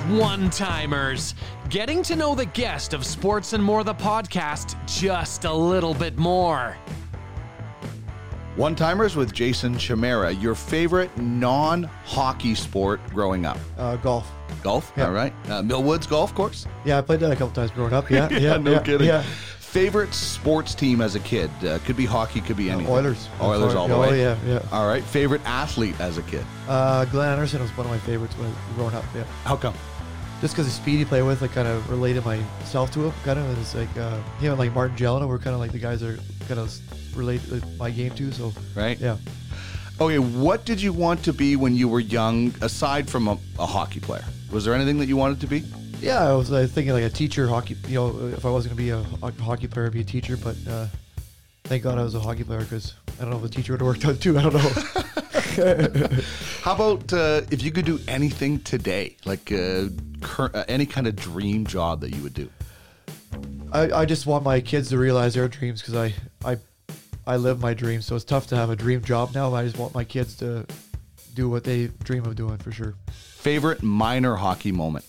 One 0.00 0.50
Timers, 0.50 1.34
getting 1.68 2.02
to 2.04 2.16
know 2.16 2.34
the 2.34 2.46
guest 2.46 2.94
of 2.94 3.04
Sports 3.04 3.52
and 3.52 3.62
More 3.62 3.84
the 3.84 3.94
podcast 3.94 4.76
just 4.86 5.44
a 5.44 5.52
little 5.52 5.94
bit 5.94 6.16
more. 6.16 6.76
One 8.56 8.74
timers 8.74 9.16
with 9.16 9.32
Jason 9.32 9.78
Chimera, 9.78 10.30
Your 10.30 10.54
favorite 10.54 11.16
non 11.16 11.84
hockey 12.04 12.54
sport 12.54 13.00
growing 13.08 13.46
up? 13.46 13.58
Uh, 13.78 13.96
golf. 13.96 14.30
Golf? 14.62 14.92
Yeah. 14.96 15.06
All 15.06 15.12
right. 15.12 15.32
Uh, 15.46 15.62
Millwoods 15.62 16.06
golf 16.08 16.34
course? 16.34 16.66
Yeah, 16.84 16.98
I 16.98 17.00
played 17.00 17.20
that 17.20 17.30
a 17.30 17.36
couple 17.36 17.54
times 17.54 17.70
growing 17.70 17.94
up. 17.94 18.10
Yeah, 18.10 18.28
yeah, 18.38 18.58
no 18.58 18.72
yeah, 18.72 18.82
kidding. 18.82 19.06
Yeah, 19.06 19.24
Favorite 19.72 20.12
sports 20.12 20.74
team 20.74 21.00
as 21.00 21.14
a 21.14 21.20
kid? 21.20 21.50
Uh, 21.64 21.78
could 21.86 21.96
be 21.96 22.04
hockey, 22.04 22.42
could 22.42 22.58
be 22.58 22.68
anything. 22.68 22.92
Oilers. 22.92 23.26
Oilers 23.40 23.74
all 23.74 23.88
the 23.88 23.96
way. 23.98 24.08
oh, 24.10 24.12
yeah, 24.12 24.38
yeah. 24.46 24.62
All 24.70 24.86
right. 24.86 25.02
Favorite 25.02 25.40
athlete 25.46 25.98
as 25.98 26.18
a 26.18 26.22
kid? 26.24 26.44
Uh, 26.68 27.06
Glenn 27.06 27.32
Anderson 27.32 27.62
was 27.62 27.70
one 27.74 27.86
of 27.86 27.90
my 27.90 27.96
favorites 28.00 28.36
when 28.36 28.48
I 28.48 28.50
was 28.50 28.58
growing 28.76 28.94
up. 28.94 29.04
Yeah, 29.14 29.24
How 29.44 29.56
come? 29.56 29.72
just 30.42 30.52
because 30.52 30.66
the 30.66 30.72
speed 30.72 30.98
he 30.98 31.06
played 31.06 31.22
with, 31.22 31.42
I 31.42 31.46
kind 31.48 31.66
of 31.66 31.88
related 31.88 32.22
myself 32.26 32.90
to 32.92 33.04
him. 33.06 33.12
Kind 33.24 33.38
of, 33.38 33.46
and 33.48 33.56
it's 33.56 33.74
like 33.74 33.88
uh, 33.96 34.16
him 34.40 34.50
and 34.50 34.58
like 34.58 34.74
Martin 34.74 34.94
Gelinas 34.94 35.26
were 35.26 35.38
kind 35.38 35.54
of 35.54 35.60
like 35.60 35.72
the 35.72 35.78
guys 35.78 36.00
that 36.00 36.10
are 36.10 36.18
kind 36.48 36.60
of 36.60 37.16
relate 37.16 37.40
uh, 37.50 37.64
my 37.78 37.88
game 37.90 38.10
to. 38.16 38.30
So 38.30 38.52
Right? 38.74 38.98
yeah, 39.00 39.16
Okay. 39.98 40.18
What 40.18 40.66
did 40.66 40.82
you 40.82 40.92
want 40.92 41.24
to 41.24 41.32
be 41.32 41.56
when 41.56 41.74
you 41.74 41.88
were 41.88 42.00
young, 42.00 42.54
aside 42.60 43.08
from 43.08 43.26
a, 43.26 43.38
a 43.58 43.64
hockey 43.64 44.00
player? 44.00 44.24
Was 44.50 44.66
there 44.66 44.74
anything 44.74 44.98
that 44.98 45.06
you 45.06 45.16
wanted 45.16 45.40
to 45.40 45.46
be? 45.46 45.64
Yeah. 46.02 46.28
I 46.28 46.32
was 46.34 46.52
uh, 46.52 46.66
thinking 46.70 46.92
like 46.92 47.04
a 47.04 47.10
teacher, 47.10 47.48
hockey. 47.48 47.76
You 47.88 47.94
know, 47.94 48.28
if 48.28 48.44
I 48.44 48.50
wasn't 48.50 48.74
gonna 48.74 48.82
be 48.82 48.90
a 48.90 49.02
ho- 49.02 49.32
hockey 49.40 49.68
player, 49.68 49.86
I'd 49.86 49.92
be 49.92 50.00
a 50.00 50.04
teacher. 50.04 50.36
But 50.36 50.56
uh, 50.68 50.86
thank 51.64 51.82
God 51.82 51.98
I 51.98 52.02
was 52.02 52.14
a 52.14 52.20
hockey 52.20 52.44
player 52.44 52.60
because 52.60 52.94
I 53.18 53.22
don't 53.22 53.30
know 53.30 53.38
if 53.38 53.44
a 53.44 53.48
teacher 53.48 53.72
would 53.72 53.80
have 53.80 53.86
worked 53.86 54.04
out 54.04 54.20
too. 54.20 54.38
I 54.38 54.42
don't 54.42 54.54
know. 54.54 56.20
How 56.62 56.74
about 56.74 57.12
uh, 57.12 57.42
if 57.50 57.62
you 57.62 57.70
could 57.70 57.84
do 57.84 58.00
anything 58.08 58.60
today, 58.60 59.16
like 59.24 59.52
uh, 59.52 59.84
cur- 60.20 60.50
uh, 60.54 60.64
any 60.68 60.86
kind 60.86 61.06
of 61.06 61.16
dream 61.16 61.66
job 61.66 62.00
that 62.00 62.14
you 62.14 62.22
would 62.22 62.34
do? 62.34 62.48
I, 63.72 63.90
I 64.00 64.04
just 64.04 64.26
want 64.26 64.44
my 64.44 64.60
kids 64.60 64.90
to 64.90 64.98
realize 64.98 65.34
their 65.34 65.48
dreams 65.48 65.80
because 65.80 65.94
I, 65.94 66.14
I 66.44 66.58
I 67.26 67.36
live 67.36 67.60
my 67.60 67.74
dreams. 67.74 68.06
So 68.06 68.16
it's 68.16 68.24
tough 68.24 68.48
to 68.48 68.56
have 68.56 68.70
a 68.70 68.76
dream 68.76 69.02
job 69.02 69.34
now. 69.34 69.54
I 69.54 69.64
just 69.64 69.78
want 69.78 69.94
my 69.94 70.04
kids 70.04 70.36
to 70.38 70.66
do 71.34 71.48
what 71.48 71.64
they 71.64 71.86
dream 72.04 72.24
of 72.24 72.36
doing 72.36 72.58
for 72.58 72.72
sure. 72.72 72.94
Favorite 73.10 73.82
minor 73.82 74.36
hockey 74.36 74.72
moment? 74.72 75.04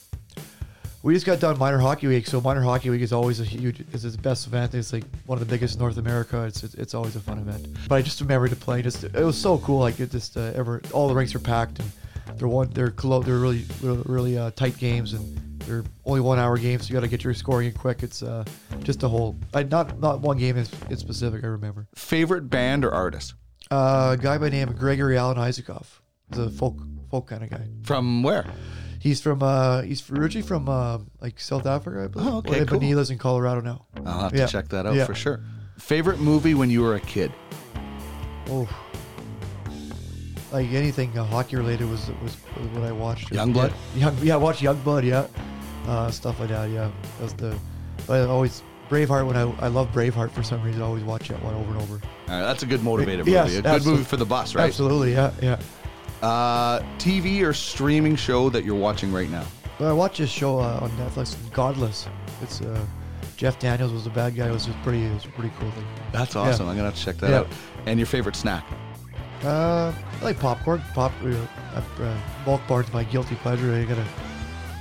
We 1.04 1.14
just 1.14 1.26
got 1.26 1.42
done 1.42 1.60
minor 1.60 1.80
hockey 1.80 2.08
week, 2.08 2.28
so 2.28 2.40
minor 2.40 2.62
hockey 2.62 2.90
week 2.90 3.02
is 3.02 3.12
always 3.12 3.42
a 3.42 3.44
huge. 3.44 3.82
It's 3.92 4.04
the 4.04 4.18
best 4.18 4.48
event. 4.48 4.74
It's 4.74 4.94
like 4.94 5.04
one 5.26 5.36
of 5.38 5.46
the 5.46 5.52
biggest 5.54 5.76
in 5.76 5.82
North 5.82 5.98
America. 5.98 6.44
It's 6.46 6.64
it's, 6.64 6.74
it's 6.76 6.94
always 6.94 7.18
a 7.18 7.20
fun 7.20 7.40
event. 7.40 7.68
But 7.90 7.96
I 7.96 8.02
just 8.02 8.22
remember 8.22 8.48
to 8.48 8.56
play. 8.56 8.82
Just 8.82 9.04
it 9.04 9.14
was 9.14 9.38
so 9.38 9.58
cool. 9.58 9.80
Like 9.80 10.00
it 10.00 10.12
just 10.12 10.38
uh, 10.38 10.54
ever 10.56 10.82
all 10.94 11.10
the 11.10 11.14
rinks 11.14 11.36
are 11.36 11.40
packed 11.40 11.80
and 11.80 11.92
they're 12.38 12.48
one 12.48 12.70
they're 12.70 12.90
clo- 12.90 13.22
they're 13.22 13.38
really 13.38 13.66
really, 13.82 14.02
really 14.06 14.38
uh, 14.38 14.52
tight 14.52 14.78
games 14.78 15.12
and 15.12 15.60
they're 15.64 15.84
only 16.06 16.22
one 16.22 16.40
hour 16.40 16.58
games. 16.58 16.84
So 16.84 16.90
you 16.90 16.94
got 16.94 17.02
to 17.02 17.10
get 17.10 17.22
your 17.22 17.34
scoring 17.34 17.68
in 17.68 17.74
quick. 17.74 18.02
It's 18.02 18.24
uh, 18.24 18.46
just 18.84 19.04
a 19.04 19.10
whole. 19.10 19.36
I, 19.54 19.64
not 19.64 20.00
not 20.00 20.22
one 20.22 20.38
game 20.38 20.56
is 20.56 20.72
in 20.90 20.96
specific. 20.96 21.44
I 21.44 21.48
remember. 21.48 21.86
Favorite 21.96 22.50
band 22.50 22.86
or 22.86 22.94
artist? 22.94 23.34
Uh, 23.70 24.16
a 24.18 24.22
guy 24.22 24.38
by 24.38 24.46
the 24.46 24.52
name 24.52 24.70
of 24.70 24.78
Gregory 24.78 25.18
Alan 25.18 25.36
Isakov. 25.36 25.86
He's 26.30 26.40
a 26.40 26.50
folk 26.50 26.78
folk 27.12 27.28
kind 27.28 27.44
of 27.44 27.50
guy. 27.50 27.68
From 27.84 28.24
where? 28.24 28.46
He's 29.04 29.20
from 29.20 29.44
uh 29.44 29.82
he's 29.82 30.10
originally 30.10 30.48
from 30.48 30.70
uh, 30.70 31.00
like 31.20 31.38
South 31.38 31.66
Africa, 31.66 32.06
I 32.06 32.08
believe. 32.08 32.26
Oh, 32.30 32.38
okay, 32.38 32.60
But 32.60 32.70
cool. 32.70 32.80
he 32.80 32.96
lives 32.96 33.10
in 33.10 33.18
Colorado 33.18 33.60
now. 33.60 33.86
I'll 34.06 34.22
have 34.22 34.32
to 34.32 34.48
check 34.48 34.70
that 34.70 34.86
out 34.86 34.96
Yeah. 34.96 35.04
for 35.04 35.14
sure. 35.14 35.42
Favorite 35.78 36.20
movie 36.22 36.54
when 36.54 36.70
you 36.70 36.82
were 36.82 36.96
a 36.96 37.02
kid? 37.02 37.30
Oh, 38.50 38.66
like 40.54 40.72
anything 40.72 41.18
uh, 41.18 41.26
hockey 41.26 41.58
related 41.58 41.90
was, 41.90 42.10
was 42.24 42.38
was 42.58 42.68
what 42.70 42.84
I 42.84 42.94
watched. 42.94 43.30
Youngblood? 43.32 43.74
Yeah, 43.96 44.06
young, 44.06 44.18
yeah, 44.22 44.34
I 44.36 44.38
watched 44.38 44.62
Youngblood. 44.62 45.04
Yeah, 45.04 45.28
uh, 45.86 46.10
stuff 46.10 46.40
like 46.40 46.50
that. 46.50 46.70
Yeah, 46.70 46.90
that 47.18 47.24
was 47.24 47.34
the. 47.34 47.58
I 48.08 48.20
always 48.22 48.64
Braveheart 48.90 49.28
when 49.28 49.36
I 49.36 49.52
I 49.60 49.68
love 49.68 49.92
Braveheart 49.92 50.32
for 50.32 50.44
some 50.44 50.64
reason. 50.64 50.82
I 50.82 50.86
always 50.86 51.04
watch 51.04 51.28
that 51.28 51.44
one 51.44 51.56
over 51.56 51.72
and 51.74 51.82
over. 51.82 51.96
All 51.96 52.00
right, 52.36 52.42
that's 52.44 52.64
a 52.64 52.66
good 52.66 52.80
motivator 52.80 53.18
movie. 53.18 53.32
Yes, 53.32 53.52
a 53.52 53.56
good 53.62 53.66
absolute- 53.66 53.92
movie 53.96 54.04
for 54.06 54.16
the 54.16 54.26
bus, 54.26 54.56
right? 54.56 54.64
Absolutely. 54.66 55.12
Yeah, 55.12 55.32
yeah. 55.42 55.60
Uh, 56.24 56.80
TV 56.98 57.42
or 57.44 57.52
streaming 57.54 58.16
show 58.16 58.50
that 58.50 58.64
you're 58.64 58.76
watching 58.76 59.12
right 59.12 59.30
now? 59.30 59.46
Well, 59.78 59.90
I 59.90 59.94
watch 59.94 60.20
this 60.20 60.30
show 60.30 60.60
uh, 60.60 60.80
on 60.82 60.90
Netflix, 60.92 61.36
Godless. 61.52 62.08
It's 62.42 62.62
uh, 62.62 62.80
Jeff 63.36 63.60
Daniels 63.60 63.92
was 63.92 64.06
the 64.06 64.10
bad 64.10 64.34
guy. 64.36 64.48
It 64.48 64.52
was 64.52 64.66
just 64.68 64.82
pretty. 64.84 65.04
It 65.04 65.14
was 65.14 65.26
a 65.26 65.30
pretty 65.30 65.52
cool 65.60 65.70
thing. 65.72 65.86
That's 66.14 66.36
awesome. 66.38 66.70
I'm 66.70 66.76
gonna 66.78 66.90
have 66.90 66.96
to 66.96 67.04
check 67.04 67.18
that 67.18 67.30
Yeah. 67.32 67.40
out. 67.40 67.48
And 67.88 68.00
your 68.00 68.06
favorite 68.06 68.36
snack? 68.38 68.66
Uh, 69.44 69.92
I 70.22 70.24
like 70.24 70.40
popcorn. 70.40 70.82
Pop. 70.94 71.12
Uh, 71.22 71.82
uh, 72.02 72.18
Bulk 72.46 72.62
Barn's 72.68 72.94
my 72.94 73.04
guilty 73.04 73.36
pleasure. 73.36 73.74
I 73.74 73.84
gotta 73.84 74.06